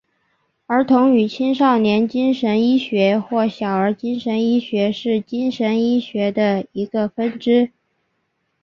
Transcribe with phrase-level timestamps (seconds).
[0.65, 7.71] 儿童与青少年精神医学或小儿精神医学是精神医学的一个分支。